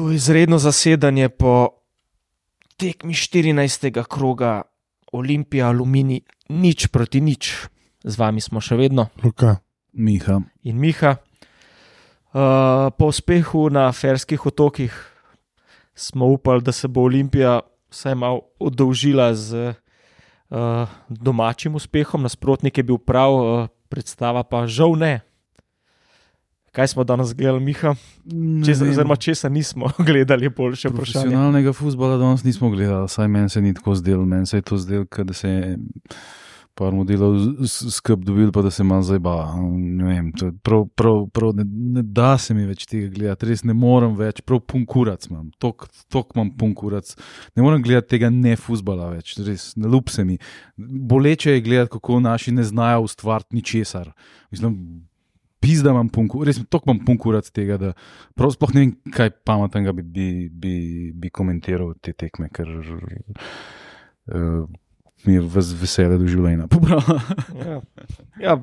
[0.00, 1.68] To izredno zasedanje po
[2.76, 4.04] tekmi 14.
[4.08, 4.62] kroga
[5.12, 7.68] Olimpija, Alumini, nič proti nič.
[8.00, 9.60] Z vami smo še vedno Luka.
[9.92, 10.40] Miha.
[10.64, 11.20] in Miha.
[12.32, 14.88] Uh, po uspehu na Ferskih otokih
[15.92, 17.60] smo upali, da se bo Olimpija
[17.92, 19.76] vsaj malo oddolžila z
[20.48, 25.20] uh, domačim uspehom, nasprotnik je bil prav, uh, predstava pa žal ne.
[26.72, 27.94] Kaj smo danes gledali, Miha?
[28.66, 31.24] Česa, oziroma, česa nismo gledali, je boljše vprašanje.
[31.24, 34.24] Profesionalnega futbola danes nismo gledali, saj meni se ni tako zdelo.
[34.24, 35.78] Meni se je to zdelo, da se je
[36.74, 37.34] par modelov
[37.66, 39.52] skrb dobil, pa da se malo zabava.
[40.62, 44.40] Prav, prav, prav ne, ne da se mi več tega gledati, res ne morem več,
[44.46, 47.12] prav pun kurac imam, tok, tok imam pun kurac.
[47.58, 50.38] Ne morem gledati tega ne futbola več, res ne lup se mi.
[50.78, 54.12] Boleče je gledati, kako naši ne znajo ustvariti ničesar.
[54.54, 54.78] Mislim,
[55.60, 57.92] Pizda imam punku, res tako imam punkurac tega, da
[58.54, 60.76] sploh ne vem, kaj pametnega bi, bi, bi,
[61.12, 64.64] bi komentiral te tekme, ker uh,
[65.26, 66.70] mi je ves, vesele do življenja.
[67.60, 67.76] Ja,
[68.40, 68.56] ja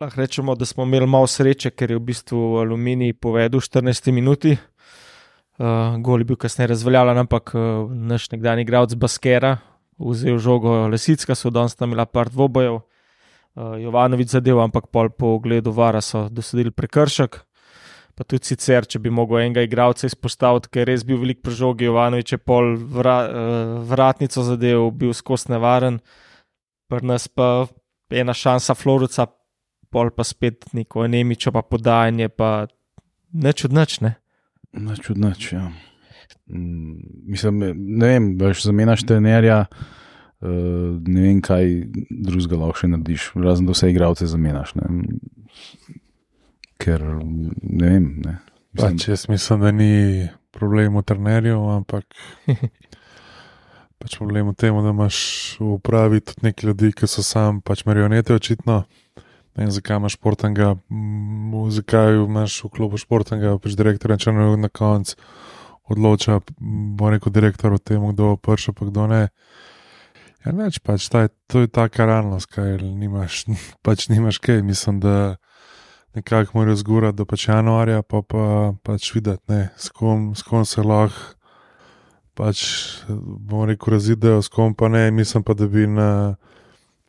[0.00, 4.12] lahko rečemo, da smo imeli malo sreče, ker je v bistvu Aluminij povedal v 14
[4.12, 4.56] minuti.
[5.54, 9.56] Uh, gol je bil kasneje razveljavljen, ampak uh, naš nekdani igralec Baskera
[9.98, 12.82] vzel žogo Lesicka, so danes tam imela par dvobojev.
[13.54, 17.38] Uh, Jovanovič zadev, ampak pol po ogledu Vara so dosodili prekršek.
[18.18, 21.82] Pa tudi sicer, če bi mogel enega igralca izpostaviti, ker je res bil velik prežog,
[21.86, 26.00] Jovanovič je pol vra, uh, vratnico zadev, bil skos nevaren,
[26.90, 27.68] pri nas pa
[28.10, 29.30] ena šansa Floruca,
[29.94, 32.66] pol pa spet neko Nemičo, pa podajanje, pa
[33.38, 34.16] neč od nič, ne.
[34.74, 35.52] Nič od nič.
[35.54, 35.68] Ja.
[36.50, 36.98] Mm,
[37.30, 39.66] Mislim, ne vem, veš, zamenjaš trenerja.
[39.70, 40.03] Uh,
[40.44, 41.70] ne vem, kaj
[42.10, 44.74] drugega lahko še narediš, razen da vse igralce zamenjaš.
[44.80, 44.88] Ne?
[46.82, 48.10] Ker ne vem.
[48.24, 48.38] Ne.
[48.74, 52.04] Mislim, Pač jaz mislim, da ni problem v trenerju, ampak
[54.02, 55.18] pač problem v tem, da imaš
[55.60, 58.82] v upravi tudi nekaj ljudi, ki so sam pač marionete, očitno.
[59.54, 64.50] Ne vem, zakaj imaš športnega, mm, zakaj imaš v klubu športnega, pač direktor, če ne
[64.58, 65.14] na koncu
[65.94, 69.22] odloča, mm, bo rekel direktor o tem, kdo bo prišel, pa kdo ne.
[70.44, 73.46] Ja, neč pač, ta je, to je taka realnost, kaj nimaš,
[73.86, 74.60] pač nimaš kaj.
[74.62, 75.36] Mislim, da
[76.14, 80.66] nekako morajo zgurati do pač januarja, pa pa pač videti, ne, s kom, s kom
[80.68, 81.34] se lahko
[82.34, 82.60] pač,
[83.08, 85.08] bomo rekel, razidejo, s kom pa ne.
[85.14, 86.36] Mislim pa, da bi na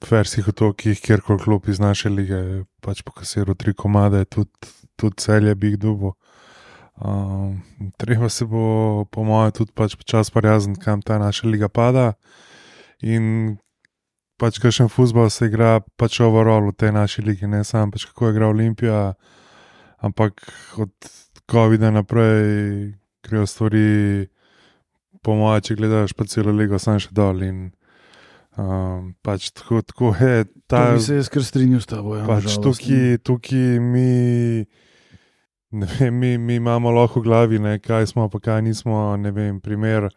[0.06, 5.74] Fersih otokih, kjerkoli klub iz naše lige, pač pokasiral tri komade, tudi, tudi celje bi
[5.74, 6.14] jih dubo.
[6.96, 7.60] Um,
[7.98, 12.14] treba se bo, po mojem, tudi pač čas parijazen, kam ta naša liga pada.
[13.04, 13.58] In
[14.40, 18.28] pač kakšen futbol se igra, pač overall v tej naši ligi, ne samo pač kako
[18.28, 19.00] je igra Olimpija,
[20.04, 20.44] ampak
[20.78, 20.94] od
[21.52, 22.96] COVID-a naprej
[23.26, 24.28] grejo stvari,
[25.26, 27.42] po mojem, če gledaš pa celo ligo, sam še dol.
[27.46, 27.72] In,
[28.58, 30.94] um, pač tako, tako je to ta.
[30.94, 32.18] bi se jaz kar strinjal s tabo.
[32.18, 34.66] Ja, Pač tukaj, tukaj mi,
[35.72, 39.14] vem, mi, mi imamo lahko v glavi, ne, kaj smo, pa kaj nismo.
[39.34, 40.10] Vem, primer,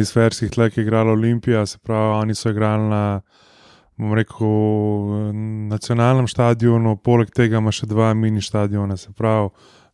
[0.00, 3.20] iz Ferskih tleh je igrala Olimpija, se pravi, oni so igrali na,
[4.14, 4.46] rekel,
[5.68, 9.48] nacionalnem stadionu, poleg tega ima še dva mini stadiona, se pravi,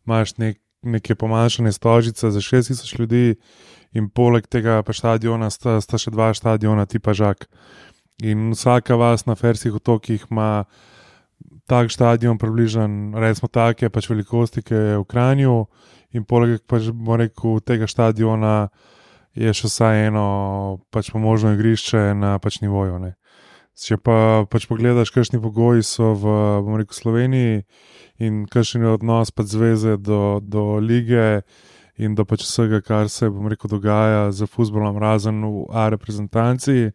[0.07, 3.35] imaš nek, neke pomanjšane stožice za 6000 ljudi.
[3.97, 7.47] In poleg tega pa stadiona sta, sta še dva stadiona, tipa Žak.
[8.21, 10.65] In vsaka vas na Fersih otokih ima
[11.69, 15.55] tak stadion, približno, recimo, take pač velikosti, ki je v Kranju,
[16.13, 18.69] in poleg pač, rekel, tega stadiona
[19.37, 20.27] je še vsaj eno,
[20.93, 22.99] pač pomožno igrišče na pač nivoju.
[23.01, 23.15] Ne.
[23.79, 26.33] Če pa pač pogledaš, kakšni pogoji so v
[26.81, 27.61] rekel, Sloveniji
[28.19, 31.45] in kakšen je odnos pač zveze do, do lige
[31.95, 36.91] in do pač vsega, kar se rekel, dogaja z futbolom, razen v A reprezentanci.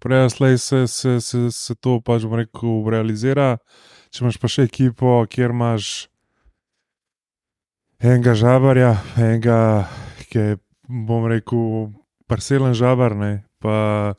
[0.00, 3.58] Prej slej se, se, se, se to pač rekel realizira.
[4.08, 6.08] Če imaš pa še ekipo, kjer imaš
[8.00, 9.60] enega žabarja, enega,
[10.32, 10.56] ki je,
[11.06, 11.90] bom rekel,
[12.30, 13.32] parcelen žabar, ne,
[13.62, 14.14] pa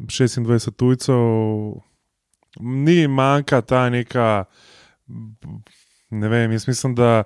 [0.00, 1.80] 26 tujcev,
[2.60, 4.44] ni manjka ta neka,
[6.10, 7.24] ne vem, jaz mislim, da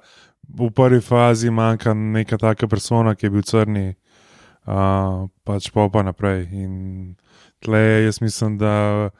[0.48, 3.88] v prvi fazi manjka neka taka persona, ki je bil crni,
[4.66, 6.48] uh, pač pa pa naprej.
[6.52, 6.72] In
[7.60, 9.10] tle jaz mislim, da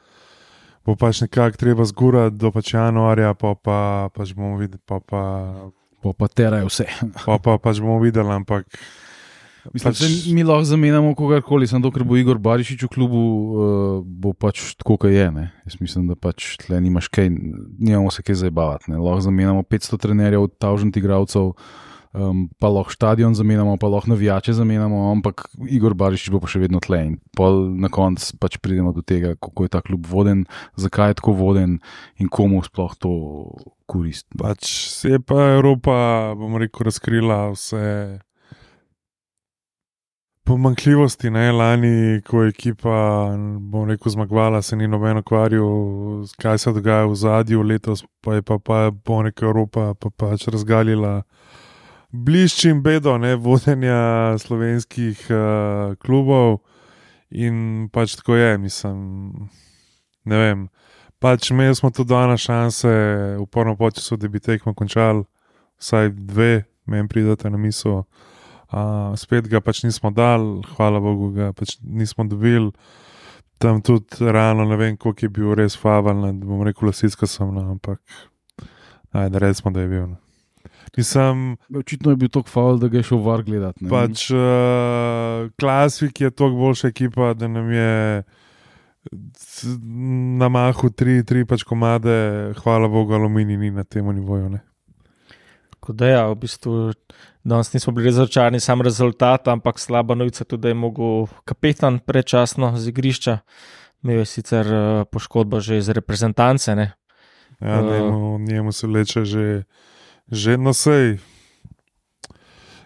[0.85, 5.23] bo pač nekako treba zgurati do pač januarja, pa pa pač bomo videli, pa pa,
[5.99, 6.85] Pa, pa terajo vse.
[7.25, 8.63] pa, pa pač bomo videli, ampak
[9.73, 10.31] Mislim, Pač-.
[10.33, 14.97] Mi lahko zamenjamo kogarkoli, samo dokler bo Igor Barišič v klubu, uh, bo pač tako,
[15.03, 15.27] kot je.
[15.35, 15.49] Ne?
[15.67, 18.95] Jaz mislim, da pač tle nimaš kaj, nimamo se kaj zabavati.
[18.95, 21.51] Lahko zamenjamo 500 trenerjev, tavžnih igralcev,
[22.15, 26.63] um, pa lahko stadion zamenjamo, pa lahko navijače zamenjamo, ampak Igor Barišič bo pa še
[26.63, 30.47] vedno tle in pol na koncu pač pridemo do tega, kako je ta klub voden,
[30.79, 31.77] zakaj je tako voden
[32.17, 33.11] in komu sploh to
[33.89, 34.31] koristi.
[34.39, 37.83] Pač se je pa Evropa, bom rekel, razkrila vse
[40.49, 41.29] pomankljivosti.
[41.29, 41.51] Ne?
[41.51, 43.29] Lani, ko je ekipa,
[43.59, 48.41] bom rekel, zmagovala, se ni noben ukvarjal, kaj se dogaja v zadju, letos pa je
[48.41, 51.21] pa, pa bom rekel, Evropa pa pač razgalila.
[52.09, 56.63] Bližšim bedo, ne vodenja slovenskih uh, klubov,
[57.29, 58.97] in pač tako je, mislim.
[60.25, 60.65] Ne vem,
[61.21, 62.89] pač imeli smo tudi dana šanse,
[63.37, 65.27] uporno počasi, da bi tekmo končali,
[65.77, 68.01] vsaj dve, meni pridete na misel.
[69.17, 72.71] Spet ga pač nismo dal, hvala Bogu, ga pač nismo dobili.
[73.59, 77.49] Tam tudi realno ne vem, koliko je bil res favalen, da bom rekel, lasica sem,
[77.51, 77.99] no, ampak
[79.11, 80.05] ajde, recimo, da je bil.
[80.13, 80.17] No.
[80.97, 83.83] Nisem, Očitno je bil tako faul, da ga je šel var gledati.
[83.83, 83.89] ne.
[83.89, 88.23] pač uh, klasik je toliko boljša ekipa, da nam je
[90.39, 94.49] na mahu tri, tri pač komade, hvala Bogu, aluminij ni na tem nivoju.
[94.49, 94.63] Ne.
[95.79, 96.91] Tako da, ja, v bistvu
[97.43, 102.73] danes nismo bili razočarani sam rezultat, ampak slaba novica tudi, da je mogel kapetan predčasno
[102.77, 103.37] z igrišča.
[104.03, 106.75] Imel je sicer uh, poškodbo že iz reprezentance.
[106.75, 106.91] Ne?
[107.61, 107.91] Ja, Uh.
[107.91, 109.63] njemu, njemu se leče že,
[110.31, 111.17] že no sej.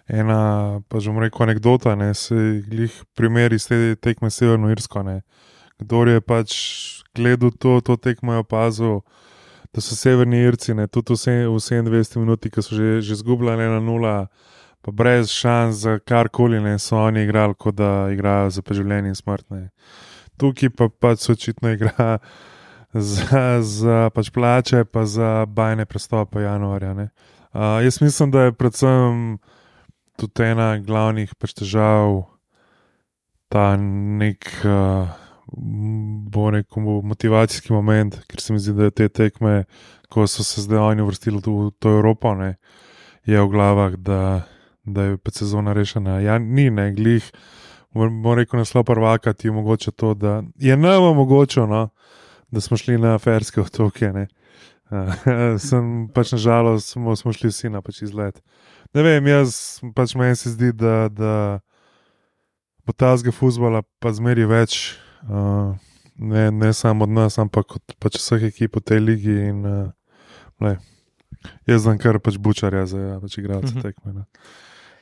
[0.07, 2.36] Ena, pa že bom rekel, anekdota, ne, se
[2.68, 5.04] jih primer iz te tekme Severno Irsko.
[5.04, 5.22] Ne.
[5.80, 6.51] Kdor je pač
[7.16, 9.01] gledal to, to tekmo, je opazil,
[9.73, 13.15] da so Severni Irci, ne, tudi v se- v 27 minuti, ki so že, že
[13.15, 14.27] zgubljali na nula,
[14.81, 19.15] pa brez šans za karkoli, ne, so oni igrali, kot da igrajo za preživljenje in
[19.15, 19.49] smrt.
[19.49, 19.69] Ne.
[20.37, 22.17] Tukaj pa pač se očitno igra
[22.93, 26.91] za, za pač plače, pa za bajne prestope januarja.
[26.93, 29.37] Uh, jaz mislim, da je predvsem
[30.17, 32.23] tudi ena glavnih pač težav
[33.49, 35.09] ta nek, uh,
[35.53, 39.63] bo rekel, motivacijski moment, ker se mi zdi, da te tekme,
[40.09, 42.55] ko so se zdaj oni vrstili v to Evropo, ne,
[43.25, 44.21] je v glavah, da,
[44.83, 46.19] da je pač sezona rešena.
[46.23, 47.29] Ja, ni, ne, glih.
[47.94, 51.89] Moram reči, naslov prvaka ti je mogoče to, da je nam omogočeno, no,
[52.51, 54.09] da smo šli na aferske otoke.
[54.13, 54.27] Ne.
[55.67, 58.41] Sem pač nažalost, smo, smo šli vsi na pač izlet.
[58.94, 61.33] Ne vem, jaz pač meni se zdi, da, da
[62.85, 64.97] bo ta zga futbola pa zmeri več,
[65.29, 65.75] uh,
[66.17, 69.37] ne, ne samo od nas, ampak od pač vseh ekip v tej ligi.
[69.49, 69.91] In, uh,
[70.61, 70.77] lej,
[71.67, 73.81] jaz znam kar pač bučarja za ja, pač igralce Mhm.
[73.81, 74.13] tekme.
[74.13, 74.25] Ne.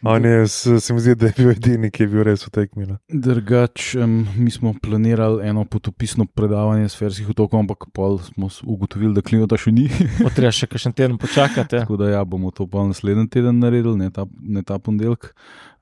[0.04, 2.88] On je, se, mi zdi, da je bil edini, ki je bil res v tekmi.
[2.90, 2.96] Ne.
[3.14, 9.14] Drugač, um, mi smo planirali eno potopisno predavanje s ferskih otokov, ampak pol smo ugotovili,
[9.14, 9.86] da klimata še ni.
[10.18, 11.78] Bo treba še kakšen teden počakati.
[11.78, 11.86] Ja.
[11.86, 15.36] Tako da ja, bomo to pa naslednji teden naredili, ne ta, ne ta ponedeljek,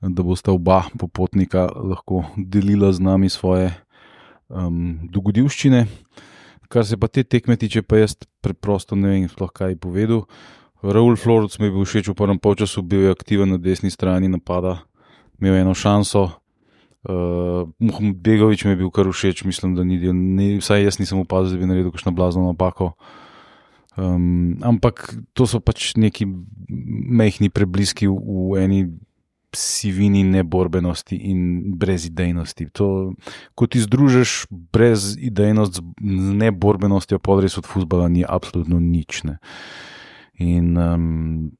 [0.04, 3.72] da bosta oba popotnika lahko delila z nami svoje
[4.50, 5.86] um, dogodivščine.
[6.70, 10.26] Kar se pa te tekme tiče, pa jaz preprosto ne vem, sploh kaj povedal.
[10.82, 14.30] Raul Florec mi je bil všeč v prvem polčasu, bil je aktiven na desni strani
[14.30, 14.80] napada,
[15.40, 16.30] imel eno šanso.
[17.00, 21.00] Uh, Mohamed Begovič mi je bil kar všeč, mislim, da ni, del- ni vsaj jaz
[21.00, 22.94] nisem opazil, da bi naredil kakšno blazno napako.
[23.98, 26.24] Um, ampak to so pač neki
[26.70, 28.80] mehki prebliski v, v eni
[29.56, 32.68] sivini neborbenosti in brezidejnosti.
[32.72, 33.12] To,
[33.54, 39.24] ko ti združiš brezidejnost z neborbenostjo, pa res od futbola ni absolutno nič.
[39.24, 39.38] Ne.
[40.38, 41.50] In um,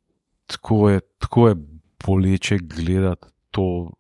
[0.47, 1.57] tako, je, tako je
[2.07, 3.91] boleče gledati to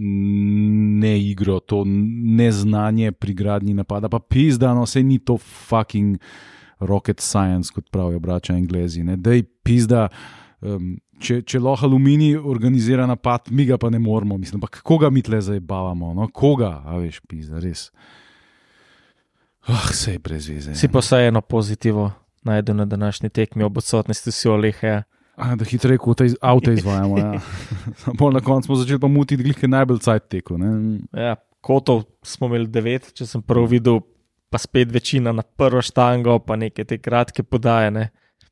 [0.00, 1.82] ne igro, to
[2.24, 6.18] neznanje pri gradnji napada, pa pizdano, se ni to fucking
[6.80, 9.02] rocket science, kot pravijo braća Englezi.
[9.02, 9.16] Ne.
[9.16, 10.08] Dej pizda.
[10.60, 15.08] Um, če, če lahko aluminij organizira napad, mi ga pa ne moramo, mislim, pa koga
[15.10, 17.88] mi tle zdaj bavamo, no, koga, a veš, pizda, res.
[19.68, 20.74] Ah, vse je brez veze.
[20.76, 22.10] Si pa vsaj eno pozitivo
[22.44, 25.02] najdel na današnji tekmi ob odsotnosti vsi olehe.
[25.36, 27.18] A, da hitreje kot avto izvajamo.
[27.18, 27.40] Ja.
[28.18, 30.58] Pol na koncu smo začeli pa mutiti, glih je najbolj cajt tekel.
[30.58, 31.00] ne.
[31.12, 34.00] Ja, kotov smo imeli devet, če sem prav videl,
[34.50, 37.90] pa spet večina na prvo štango, pa neke te kratke podaje.
[37.90, 38.08] Ne.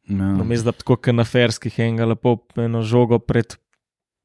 [0.08, 0.32] Ja.
[0.34, 3.56] Namesto da bi tako kot na ferskih enega lepo eno žogo pred,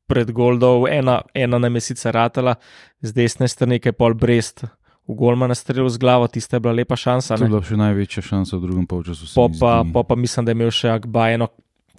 [0.07, 2.55] pred goldov, ena, ena nam je sicer ratala,
[3.01, 4.63] z desne strani je pol brest.
[5.03, 7.35] V golma nastrelil z glavo, tista je bila lepa šansa.
[7.35, 7.51] To je Ne?
[7.51, 9.27] bila še največja šansa v drugem polčasu.
[9.35, 11.49] Po pa, po pa mislim, da je imel še Akba eno,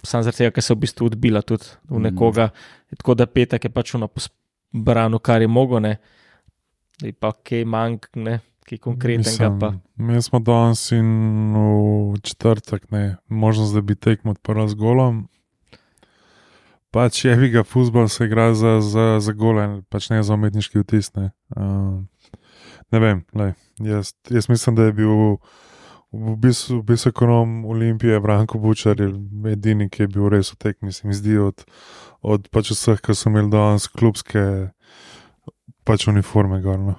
[0.01, 2.01] sam zaradi tega, ker se je v bistvu odbila tudi v Mm.
[2.01, 2.49] nekoga.
[2.49, 2.97] Mm.
[2.97, 4.09] Tako da petek je pač uno
[4.73, 5.97] brano, kar je mogo, ne.
[6.97, 9.73] Zdaj pa kaj manjk, ne, kaj konkretnega pa.
[9.95, 11.07] Mi smo danes in
[12.13, 15.27] v četrtek, ne, možnost, da bi tekmo odprl z golom.
[16.95, 20.79] pač je bi ga futbol se igra za, za, za gole, pač ne za umetniški
[20.79, 21.11] vtis.
[21.15, 21.99] Ne, uh,
[22.91, 23.51] ne vem, lej,
[23.83, 25.11] jaz, jaz mislim, da je bil
[26.15, 28.95] v bistvu, v bistvu ekonom Olimpije, Branko Bučar,
[29.51, 31.67] edini, ki je bil res v tekmi, se mi zdi, od,
[32.23, 34.71] od pač vseh, ki so imeli danes klubske
[35.83, 36.63] pač uniforme.
[36.63, 36.95] Gor, no.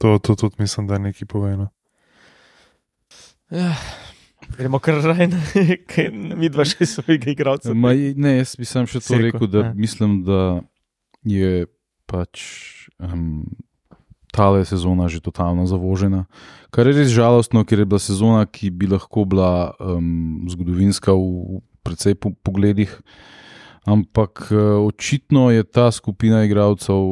[0.00, 1.68] To, to tudi mislim, da je nekaj povedano.
[3.50, 3.74] Ja.
[4.56, 5.28] Gremo kar raje,
[6.40, 7.74] mi dva še svojega igralca.
[7.74, 9.72] Ne, jaz bi sam še to Seko, rekel, da ja.
[9.76, 10.40] mislim, da
[11.28, 11.66] je
[12.08, 12.40] pač
[12.96, 13.44] um,
[14.32, 16.24] tale sezona že totalno zavožena.
[16.72, 21.60] Kar je res žalostno, ker je bila sezona, ki bi lahko bila um, zgodovinska v
[21.84, 22.88] precej po pogledih.
[23.84, 27.04] Ampak uh, očitno je ta skupina igralcev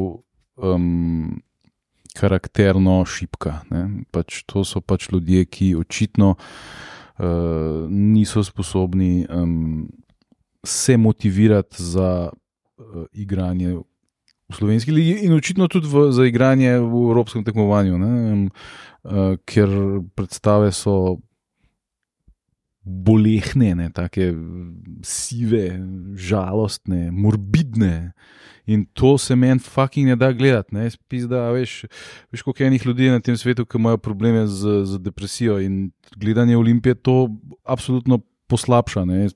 [0.57, 1.37] um,
[2.19, 3.61] karakterno šipka.
[3.71, 3.85] Ne?
[4.11, 7.27] Pač to so pač ljudje, ki očitno uh,
[7.89, 9.87] niso sposobni um,
[10.65, 13.77] se motivirati za uh, igranje
[14.49, 18.13] v slovenski ligi in očitno tudi v, za igranje v evropskem tekmovanju, ne?
[18.33, 18.45] um,
[19.03, 19.73] uh, ker
[20.15, 21.17] predstave so.
[22.89, 24.31] Bolehne, ne, take
[25.05, 25.77] sive,
[26.17, 28.11] žalostne, morbidne.
[28.69, 30.75] In to se meni fucking ne da gledati.
[30.75, 30.89] Ne.
[31.09, 31.85] Pizda, veš,
[32.33, 35.89] veš, koliko je enih ljudi na tem svetu, ki imajo probleme z, z depresijo in
[36.17, 37.29] gledanje Olimpije to
[37.65, 39.05] absolutno poslabša.
[39.09, 39.29] Ne.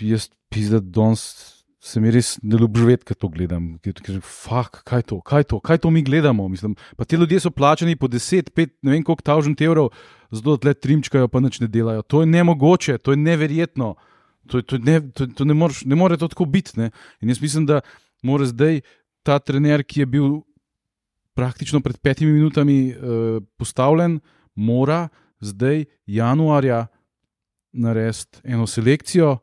[0.00, 1.53] Jaz, pizda, danes
[1.84, 3.66] se mi res ne ljubi živeti, ko to gledam.
[4.24, 6.46] Fuck, kaj to, kaj to, kaj to mi gledamo?
[6.48, 9.90] Mislim, pa ti ljudje so plačani po 10, 5, ne vem koliko tavžent evrov,
[10.32, 12.02] zato tle trimčkajo, pa nič ne delajo.
[12.08, 13.94] To je nemogoče, to je neverjetno.
[14.48, 16.78] To, to, ne, to, to ne, moreš, ne more to tako biti.
[16.80, 16.90] Ne?
[17.20, 17.82] In jaz mislim, da
[18.24, 18.80] mora zdaj
[19.24, 20.40] ta trener, ki je bil
[21.36, 24.20] praktično pred petimi minutami uh, postavljen,
[24.54, 25.08] mora
[25.44, 26.86] zdaj januarja
[27.72, 29.36] narediti eno selekcijo.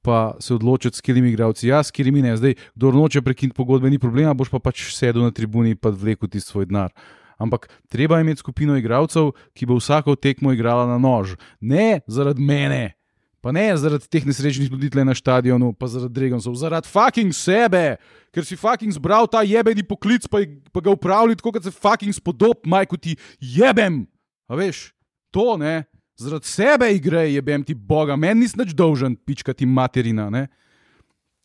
[0.00, 2.32] Pa se odločiti, s katerimi igralci, ja, s katerimi ne.
[2.36, 6.28] Zdaj, kdo noče prekiniti pogodbe, ni problema, boš pa pač sedel na tribuni in vlekel
[6.28, 6.94] ti svoj denar.
[7.40, 11.36] Ampak treba je imeti skupino igralcev, ki bo vsako tekmo igrala na nož.
[11.60, 12.94] Ne zaradi mene,
[13.40, 17.96] pa ne zaradi teh nesrečnih ljudi na stadionu, pa zaradi Dragoncov, zaradi fucking sebe,
[18.32, 22.12] ker si fucking zbral ta jebeni poklic, pa, pa ga upravljal tako, kot se fucking
[22.12, 24.04] spodob, majko ti jebem.
[24.48, 24.90] A veš,
[25.32, 25.89] to ne.
[26.20, 30.26] Zaradi sebe igre, jebem ti Boga, meni nisi več dolžen, pička ti materina.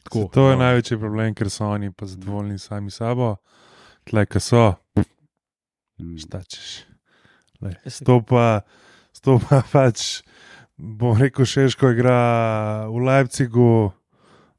[0.04, 0.64] Tako, to je no.
[0.66, 3.38] največji problem, ker so oni pa zadovoljni sami sabo,
[4.10, 4.66] tle, ki so.
[5.96, 6.74] Štačeš.
[8.06, 8.66] To pa,
[9.24, 10.26] to pa pač,
[10.76, 12.20] bom rekel, Šeško igra
[12.92, 13.72] v Leipzigu.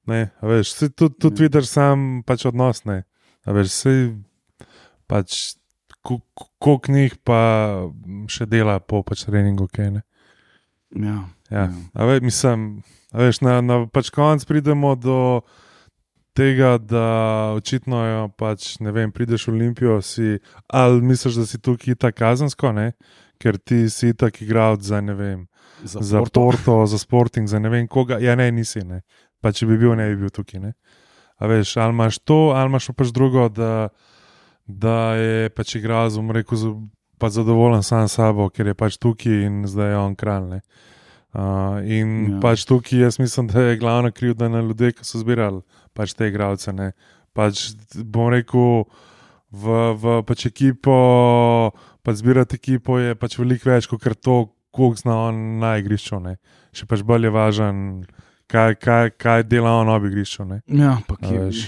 [0.08, 2.86] Ne, a veš, se tudi, tudi vidiš sam pač odnos.
[2.88, 3.02] Ne,
[3.44, 3.94] a veš, se
[5.10, 5.58] pač,
[6.00, 7.38] koliko njih pa
[8.32, 10.05] še dela po pač treningu, kaj ne.
[10.96, 12.82] Ja, Ja, a veš, mislim,
[13.14, 15.18] veš, na, na pač konc pridemo do
[16.36, 17.06] tega, da
[17.56, 22.18] očitno je pač, ne vem, prideš v Olimpijo, si, ali misliš, da si tukaj tako
[22.18, 22.92] kazensko, ne?
[23.36, 25.40] ker ti si tako igral za, ne vem,
[25.84, 26.40] za, za Porto.
[26.40, 28.16] Porto, za Sporting, za ne vem koga.
[28.16, 29.02] Ja, ne, nisi, ne.
[29.44, 30.62] Pa če bi bil, ne bi bil tukaj.
[30.62, 30.72] Ne?
[31.36, 33.90] A veš, ali imaš to, ali imaš pa pač drugo, da,
[34.64, 36.64] da je pač igral, bom rekel,
[37.18, 40.60] pa zadovoljen sam s sabo, ker je pač tukaj in zdaj je on kralj.
[41.36, 42.40] Uh, in Ja.
[42.40, 45.62] pač tukaj jaz mislim, da je glavna krivda na ljudeh, ki so zbirali
[45.94, 46.72] pač te igralce.
[46.72, 46.92] ne.
[47.36, 48.84] Pač bom rekel,
[49.52, 55.16] v, v pač ekipo, pač zbirati ekipo je pač veliko več kot to, koliko zna
[55.28, 56.20] on na igrišču.
[56.20, 56.36] Ne.
[56.72, 57.76] Še pač bolj je važen,
[58.46, 60.44] kaj, kaj, kaj dela on na igrišču.
[60.44, 60.60] ne.
[60.66, 61.60] Ja, pa A kje, veš,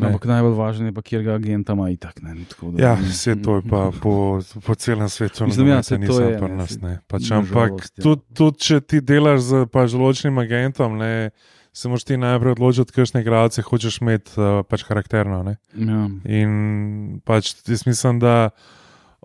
[0.00, 2.22] ampak najbolj važno je, pa, kjer ga agenta ima itak.
[2.22, 5.88] Ne, tako da- Ja, vse to je pa po, po celem svetu, Mislim, ja, nogometa
[5.88, 6.78] saj to ni samo je, pri ne, nas.
[6.80, 6.94] Ne.
[7.08, 8.02] Pač, ampak ja.
[8.02, 11.30] tudi, tudi, če ti delaš z pač, določenim agentom, ne,
[11.76, 15.42] se moraš ti najprej odločiti, kakšne igralce hočeš imeti uh, pač karakterno.
[15.44, 15.58] Ne.
[15.76, 16.06] Ja.
[16.24, 18.50] In pač jaz mislim, da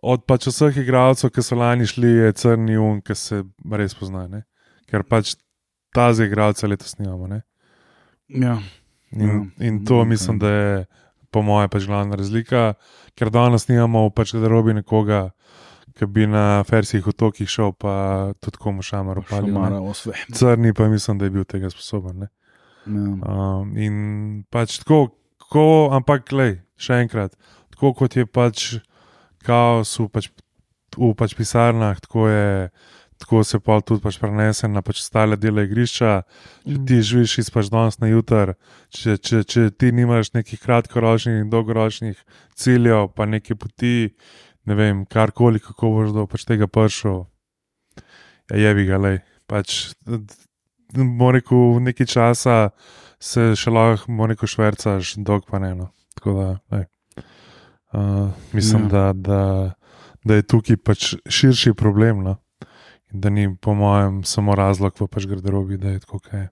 [0.02, 4.28] od pač vseh igralcev, ki so lani šli, je crni um, ki se res pozna.
[4.28, 4.44] Ne.
[4.92, 5.36] Ker pač
[5.94, 7.28] ta za igralce letos nimamo.
[7.28, 7.42] Ne.
[8.28, 8.58] Ja.
[9.12, 10.10] In, Ja, in to okej.
[10.10, 10.86] mislim, da je
[11.32, 12.74] po mojem pač glavna razlika,
[13.16, 15.32] ker danes nimamo pač garderobi nekoga,
[16.00, 19.20] ki bi na Fersih otokih šel, pa tudi komu šamar
[19.84, 20.14] osve.
[20.32, 22.24] Crni pa mislim, da je bil tega sposoben.
[22.24, 22.30] Ne.
[22.88, 23.12] Ja.
[23.28, 25.12] Um, in pač tako,
[25.52, 27.36] ko, ampak lej, še enkrat,
[27.76, 28.80] tako kot je pač
[29.44, 30.32] kaos v pač,
[30.96, 32.72] v pač pisarnah, tako je.
[33.22, 36.14] Tako se pa tudi pač prenese na pač ostale dele igrišča.
[36.66, 38.56] Če ti živiš iz pač danes na jutr,
[38.90, 42.18] če, če, če ti nimaš nekih kratkoročnih in dolgoročnih
[42.58, 44.10] ciljev, pa neke poti,
[44.66, 47.22] ne vem, karkoli, kako boš do pač tega prišel,
[48.50, 49.22] ja, je bi ga, lej.
[49.52, 49.94] Pač,
[50.98, 52.60] bomo rekel, nekaj časa
[53.22, 55.76] se še lahko, bomo rekel, švercaš, dog pa ne.
[55.78, 55.92] No.
[56.18, 56.48] Tako da,
[56.80, 56.88] ej.
[57.94, 58.90] uh, mislim, ja.
[58.90, 59.42] da, da,
[60.26, 62.26] da je tukaj pač širši problem.
[62.26, 62.40] No.
[63.12, 66.48] In Da ni, po mojem, samo razlog v pač garderobi, da je tako kaj.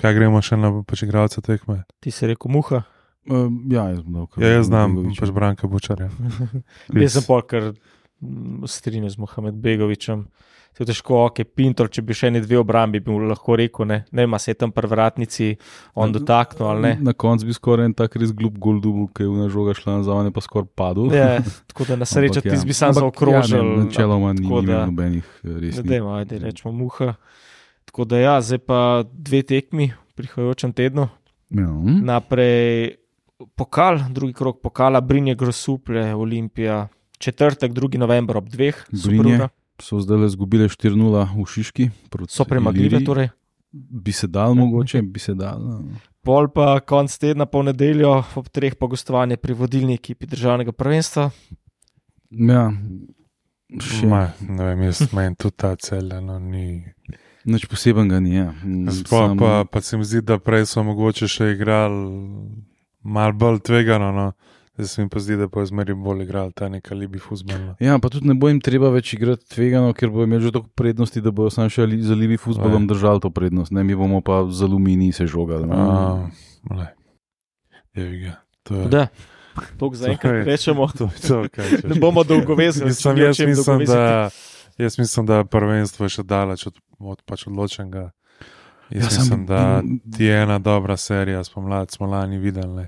[0.00, 1.82] Kaj gremo še na pač igralce tekme?
[2.00, 2.84] Ti si rekel muha.
[3.28, 4.42] Uh, ja, jaz dal kar.
[4.42, 6.08] Ja, jaz znam pač Branka Bučarja.
[7.02, 7.72] Jaz sem pol, ker
[8.20, 10.28] mm, strinjam z Mohamed Begovičem.
[10.70, 13.88] Se je težko, ok, Pintor, če bi še ene dve obrambi, bi mu lahko rekel,
[13.90, 15.48] ne, ne ima se tam prvratnici,
[15.98, 16.92] on dotaknil ali ne.
[17.08, 19.96] Na koncu bi skoraj en tak res glup gol dubu, ki je v žoga šla
[19.98, 21.10] na zavane, pa skoraj padel.
[21.16, 21.40] Ja,
[21.72, 23.58] tako da na srečo ti bi sam zaokrožil.
[23.58, 25.82] Ja, ne, načeloma ni, imel nobenih eh, resnih.
[25.82, 27.16] Ne, dajmo, ajde, rečemo muha.
[27.90, 31.08] Tako da ja, zdaj pa dve tekmi v prihajajočem tednu.
[31.50, 31.66] Ja.
[32.14, 32.94] Naprej
[33.58, 36.84] pokal, drugi krok pokala, Brinje Grosuple, Olimpija,
[37.20, 37.98] četrtek, 2.
[38.00, 38.78] november ob dveh.
[38.88, 39.02] Brinje.
[39.04, 39.48] Superura.
[39.80, 41.90] So zdaj izgubile 4-0 v Šiški.
[42.10, 43.06] proti So premagljive, Iliriji.
[43.06, 43.28] torej.
[43.72, 45.60] Bi se dal, mogoče bi se dal.
[45.60, 45.84] no.
[46.22, 51.30] Pol pa konc tedna, po nedeljo, ob treh pa gostovanje pri vodilni ekipi državnega prvenstva.
[52.30, 52.66] Ja,
[53.80, 56.20] še Ma, ne vem, jaz meni tudi ta celja.
[56.20, 56.84] No, ni.
[57.44, 58.34] nič posebenega ni.
[58.36, 58.52] Ja.
[58.92, 62.04] Sploh pa, pa se mi zdi, da prej so mogoče še igrali
[63.02, 64.12] malo bolj tvegano.
[64.12, 64.32] No.
[64.72, 67.58] Zdaj se mi pa zdi, da pa zmeri bolj igrali ta neka libi futbol.
[67.58, 67.74] No.
[67.78, 70.70] Ja, pa tudi ne bo jim treba več igrati tvegano, ker bo imel že toliko
[70.72, 72.88] prednosti, da bodo samo še ali- z alivi futbolom Ja.
[72.88, 73.70] držali to prednost.
[73.70, 75.66] Ne, mi bomo pa z aluminij se žogali.
[75.66, 76.30] no.
[77.94, 78.34] Ga.
[78.62, 79.06] To je Da,
[79.76, 80.86] to zaenkrat rečemo.
[80.88, 81.44] to, je to.
[81.88, 84.30] Ne bomo dolgovezili, Mislim, jaz, mislim, da,
[84.78, 88.10] jaz mislim, da prvenstvo je še daleč od, od pač odločenega.
[88.88, 92.86] Jaz Ja, ja, sam- mislim, da ti je ena dobra serija, spomladi smo lani videli.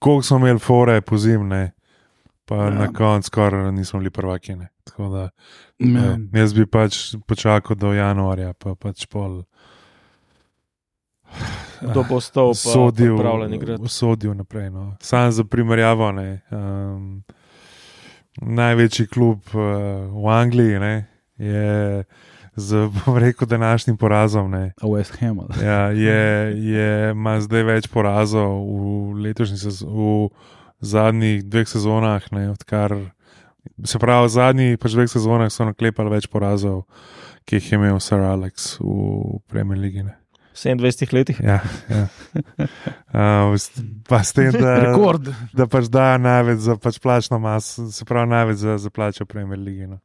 [0.00, 1.72] Koliko smo imeli fore pozimne,
[2.44, 2.70] pa Ja.
[2.72, 4.56] na koncu skoraj nismo bili prvaki.
[4.56, 4.68] ne.
[4.84, 5.28] Tako Da,
[5.78, 6.18] Ja.
[6.32, 9.42] jaz bi pač počakal do januarja, pa pač pol.
[11.82, 13.16] Kdo bo stal, pa sodil,
[13.86, 14.70] sodil naprej.
[14.70, 14.96] No.
[15.00, 17.22] Sam za primerjavo, ne, um,
[18.36, 19.60] največji klub uh,
[20.14, 22.04] v Angliji ne, je
[22.56, 24.50] z, rekel, današnjim porazom.
[24.50, 25.38] Ne, West Ham.
[25.62, 30.30] ja, je, je, ima zdaj več porazov v letošnji sezoni.
[30.80, 32.94] V zadnjih dveh sezonah, ne, odkar,
[33.84, 36.86] se pravi, v zadnjih pač dveh sezonah so naklepali več porazov,
[37.44, 40.06] ki jih je imel Sir Alex v Premier League.
[40.06, 40.16] Ne.
[40.50, 41.38] V 27 letih.
[41.44, 41.60] Ja,
[41.92, 42.08] ja.
[43.12, 43.60] Uh,
[44.08, 45.28] pa s tem, da, Rekord.
[45.52, 49.60] da pač dajo največ za pač plačno maso, se pravi, največ za, za plačo Premier
[49.60, 49.86] League.
[49.86, 50.00] No.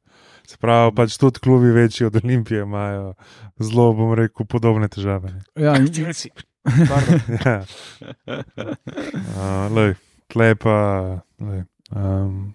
[0.46, 3.14] Se pravi, pač tudi klubi večji od Olimpije imajo
[3.60, 5.32] zelo, bom rekel, podobne težave.
[5.32, 5.42] ne.
[5.58, 5.90] Ja, in-
[6.88, 7.20] Pardon.
[7.46, 7.62] Ja.
[8.26, 9.94] Uh, lej,
[10.28, 10.78] tle pa.
[11.40, 12.54] Lej, um,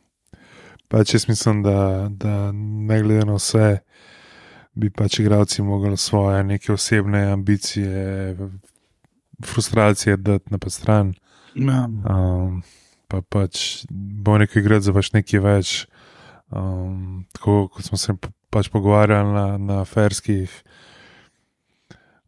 [0.88, 3.79] pač jaz mislim, da, da ne glede na vse,
[4.74, 8.37] bi pač igravci mogli svoje neke osebne ambicije,
[9.44, 11.14] frustracije dati na pa stran.
[11.55, 11.87] ja.
[11.87, 12.62] Um,
[13.09, 15.87] pa pač bo nekaj igrati za pač nekaj več.
[16.51, 18.15] Um, tako kot smo se
[18.51, 20.51] pač pogovarjali na, na ferskih.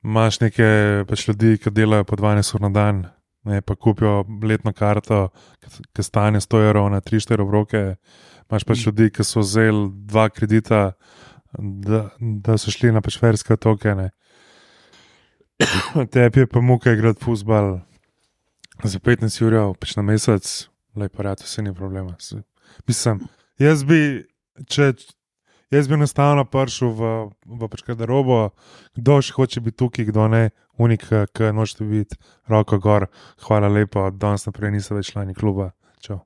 [0.02, 3.02] Imáš nekaj pač ljudi, ki delajo po 12 ur na dan,
[3.46, 5.28] ne, pa kupijo letno karto,
[5.62, 7.82] ki- stane 100 evrov na 3-4 roke.
[8.50, 10.92] Imáš pač ljudi, ki so vzeli dva kredita,
[11.58, 13.94] da, da so šli na pač ferske otoke.
[13.94, 14.10] ne.
[16.14, 17.80] Tebi je pa muka igrati futbal
[18.84, 22.16] za 15 ur, pač na mesec, lepo rad, vse ni problema.
[22.86, 23.26] Mislim,
[23.62, 24.00] jaz bi,
[24.68, 24.92] če,
[25.72, 27.12] jaz bi enostavno prišel v,
[27.46, 28.40] v pač garderobo,
[28.98, 30.42] kdo še hoče biti tukaj, kdo ne,
[30.82, 32.18] unik, ki nočete biti,
[32.50, 33.08] roko gor,
[33.46, 35.72] hvala lepa, danes naprej niste več člani kluba.
[36.02, 36.22] Čau.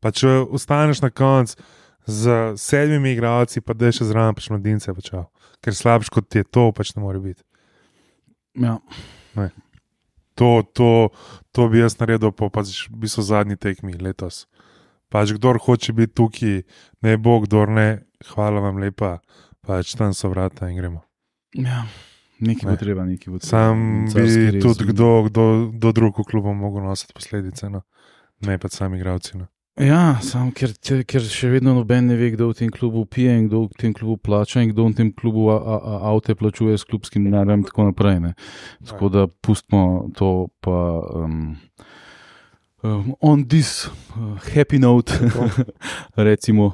[0.00, 1.60] Pa če ostaneš na koncu
[2.06, 5.24] z sedmimi igralci, pa da še zraven pač mladince, pa čau.
[5.64, 7.40] ker slabš kot je to, pač ne more biti.
[8.60, 8.76] Ja.
[10.36, 11.08] To, to,
[11.56, 14.44] to bi jaz naredil po pač, v bistvu zadnji tekmi letos.
[15.14, 16.62] Pač kdo hoče biti tukaj,
[17.00, 19.20] ne bo, kdo ne, hvala vam lepa,
[19.62, 21.04] pač tam so vrata in gremo.
[21.54, 21.84] Ja.
[22.42, 22.76] Nekaj bo Ne.
[22.76, 23.46] treba, nekaj bo treba.
[23.46, 27.82] Sam bi tudi kdo, kdo, kdo drug v klubu mogel nositi posledice, no.
[28.42, 29.38] ne pa sami igravci.
[29.38, 29.46] No.
[29.78, 33.38] Ja, sam, ker, če- ker še vedno noben ne ve, kdo v tem klubu pije
[33.38, 36.34] in kdo v tem klubu plača in kdo v tem klubu a- a- a- avte
[36.34, 38.20] plačuje s klubskim denarjem in tako naprej.
[38.20, 38.32] Ne.
[38.82, 40.74] Tako da pustimo to pa.
[41.14, 41.56] Um,
[42.84, 45.12] um, on this uh, happy note,
[46.16, 46.72] recimo,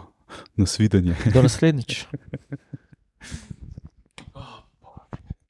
[0.56, 1.16] nasvidenje.
[1.32, 2.04] Do naslednjič.